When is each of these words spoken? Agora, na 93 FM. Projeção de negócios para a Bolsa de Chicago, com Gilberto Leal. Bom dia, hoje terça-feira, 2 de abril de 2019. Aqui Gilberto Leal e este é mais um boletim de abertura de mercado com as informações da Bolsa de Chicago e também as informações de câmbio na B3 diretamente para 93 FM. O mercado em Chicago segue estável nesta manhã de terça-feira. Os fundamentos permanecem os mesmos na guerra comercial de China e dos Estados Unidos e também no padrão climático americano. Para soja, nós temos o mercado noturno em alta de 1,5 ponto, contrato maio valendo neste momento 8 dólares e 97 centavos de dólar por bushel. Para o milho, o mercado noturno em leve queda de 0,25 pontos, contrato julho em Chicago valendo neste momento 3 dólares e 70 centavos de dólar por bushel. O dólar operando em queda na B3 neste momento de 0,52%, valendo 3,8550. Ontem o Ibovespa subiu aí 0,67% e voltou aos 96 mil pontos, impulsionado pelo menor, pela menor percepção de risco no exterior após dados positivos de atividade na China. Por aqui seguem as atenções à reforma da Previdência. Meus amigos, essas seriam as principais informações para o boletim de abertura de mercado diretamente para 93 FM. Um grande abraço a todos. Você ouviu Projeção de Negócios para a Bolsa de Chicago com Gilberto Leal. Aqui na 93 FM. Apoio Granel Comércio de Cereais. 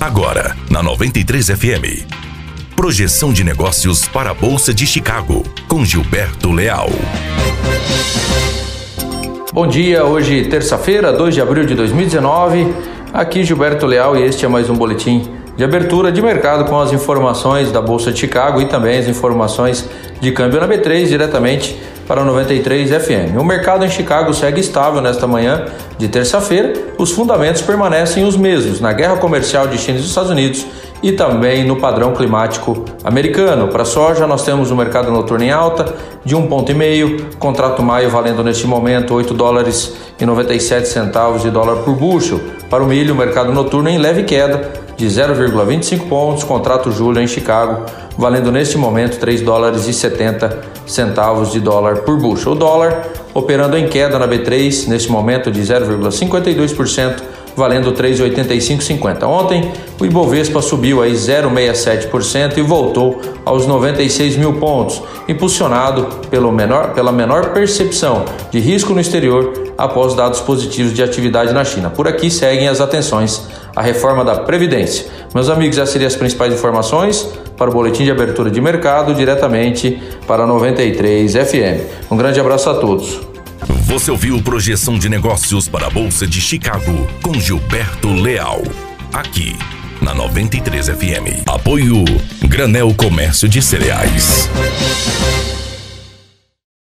Agora, 0.00 0.56
na 0.70 0.80
93 0.80 1.48
FM. 1.48 2.06
Projeção 2.76 3.32
de 3.32 3.42
negócios 3.42 4.06
para 4.06 4.30
a 4.30 4.34
Bolsa 4.34 4.72
de 4.72 4.86
Chicago, 4.86 5.42
com 5.66 5.84
Gilberto 5.84 6.52
Leal. 6.52 6.88
Bom 9.52 9.66
dia, 9.66 10.04
hoje 10.04 10.44
terça-feira, 10.44 11.12
2 11.12 11.34
de 11.34 11.40
abril 11.40 11.66
de 11.66 11.74
2019. 11.74 12.72
Aqui 13.12 13.42
Gilberto 13.42 13.86
Leal 13.86 14.16
e 14.16 14.22
este 14.22 14.44
é 14.44 14.48
mais 14.48 14.70
um 14.70 14.76
boletim 14.76 15.28
de 15.56 15.64
abertura 15.64 16.12
de 16.12 16.22
mercado 16.22 16.70
com 16.70 16.78
as 16.78 16.92
informações 16.92 17.72
da 17.72 17.82
Bolsa 17.82 18.12
de 18.12 18.20
Chicago 18.20 18.60
e 18.60 18.66
também 18.66 19.00
as 19.00 19.08
informações 19.08 19.90
de 20.20 20.30
câmbio 20.30 20.60
na 20.60 20.68
B3 20.68 21.08
diretamente 21.08 21.76
para 22.08 22.24
93 22.24 22.90
FM. 23.04 23.38
O 23.38 23.44
mercado 23.44 23.84
em 23.84 23.90
Chicago 23.90 24.32
segue 24.32 24.60
estável 24.60 25.02
nesta 25.02 25.26
manhã 25.26 25.66
de 25.98 26.08
terça-feira. 26.08 26.72
Os 26.96 27.12
fundamentos 27.12 27.60
permanecem 27.60 28.24
os 28.24 28.34
mesmos 28.34 28.80
na 28.80 28.94
guerra 28.94 29.18
comercial 29.18 29.68
de 29.68 29.76
China 29.76 29.98
e 29.98 30.00
dos 30.00 30.08
Estados 30.08 30.30
Unidos 30.30 30.66
e 31.02 31.12
também 31.12 31.64
no 31.64 31.76
padrão 31.76 32.14
climático 32.14 32.82
americano. 33.04 33.68
Para 33.68 33.84
soja, 33.84 34.26
nós 34.26 34.42
temos 34.42 34.70
o 34.70 34.76
mercado 34.76 35.12
noturno 35.12 35.44
em 35.44 35.50
alta 35.50 35.94
de 36.24 36.34
1,5 36.34 36.48
ponto, 36.48 37.36
contrato 37.36 37.82
maio 37.82 38.08
valendo 38.08 38.42
neste 38.42 38.66
momento 38.66 39.12
8 39.12 39.34
dólares 39.34 39.94
e 40.18 40.24
97 40.24 40.88
centavos 40.88 41.42
de 41.42 41.50
dólar 41.50 41.76
por 41.84 41.94
bushel. 41.94 42.40
Para 42.70 42.82
o 42.82 42.86
milho, 42.86 43.12
o 43.12 43.16
mercado 43.16 43.52
noturno 43.52 43.90
em 43.90 43.98
leve 43.98 44.24
queda 44.24 44.72
de 44.96 45.06
0,25 45.06 46.08
pontos, 46.08 46.42
contrato 46.42 46.90
julho 46.90 47.20
em 47.20 47.26
Chicago 47.28 47.84
valendo 48.18 48.50
neste 48.50 48.76
momento 48.76 49.20
3 49.20 49.42
dólares 49.42 49.86
e 49.86 49.94
70 49.94 50.77
centavos 50.88 51.52
de 51.52 51.60
dólar 51.60 51.98
por 51.98 52.18
bushel. 52.18 52.52
O 52.52 52.54
dólar 52.54 53.06
operando 53.34 53.76
em 53.76 53.88
queda 53.88 54.18
na 54.18 54.26
B3 54.26 54.88
neste 54.88 55.10
momento 55.12 55.50
de 55.50 55.60
0,52%, 55.60 57.22
valendo 57.58 57.92
3,8550. 57.92 59.24
Ontem 59.24 59.70
o 60.00 60.06
Ibovespa 60.06 60.62
subiu 60.62 61.02
aí 61.02 61.12
0,67% 61.12 62.56
e 62.56 62.62
voltou 62.62 63.20
aos 63.44 63.66
96 63.66 64.36
mil 64.36 64.54
pontos, 64.54 65.02
impulsionado 65.28 66.06
pelo 66.30 66.50
menor, 66.52 66.94
pela 66.94 67.12
menor 67.12 67.52
percepção 67.52 68.24
de 68.50 68.60
risco 68.60 68.94
no 68.94 69.00
exterior 69.00 69.52
após 69.76 70.14
dados 70.14 70.40
positivos 70.40 70.94
de 70.94 71.02
atividade 71.02 71.52
na 71.52 71.64
China. 71.64 71.90
Por 71.90 72.08
aqui 72.08 72.30
seguem 72.30 72.68
as 72.68 72.80
atenções 72.80 73.46
à 73.76 73.82
reforma 73.82 74.24
da 74.24 74.36
Previdência. 74.36 75.06
Meus 75.34 75.48
amigos, 75.50 75.78
essas 75.78 75.90
seriam 75.90 76.08
as 76.08 76.16
principais 76.16 76.54
informações 76.54 77.28
para 77.56 77.70
o 77.70 77.72
boletim 77.72 78.04
de 78.04 78.10
abertura 78.10 78.50
de 78.50 78.60
mercado 78.60 79.14
diretamente 79.14 80.00
para 80.26 80.46
93 80.46 81.32
FM. 81.32 82.10
Um 82.10 82.16
grande 82.16 82.40
abraço 82.40 82.70
a 82.70 82.74
todos. 82.74 83.27
Você 83.88 84.10
ouviu 84.10 84.38
Projeção 84.42 84.98
de 84.98 85.08
Negócios 85.08 85.66
para 85.66 85.86
a 85.86 85.90
Bolsa 85.90 86.26
de 86.26 86.42
Chicago 86.42 87.08
com 87.22 87.32
Gilberto 87.40 88.12
Leal. 88.12 88.62
Aqui 89.14 89.56
na 90.02 90.12
93 90.12 90.88
FM. 90.88 91.48
Apoio 91.48 92.04
Granel 92.46 92.92
Comércio 92.92 93.48
de 93.48 93.62
Cereais. 93.62 94.46